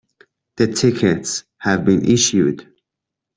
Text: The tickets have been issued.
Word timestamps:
The 0.57 0.65
tickets 0.65 1.43
have 1.59 1.85
been 1.85 2.03
issued. 2.09 2.67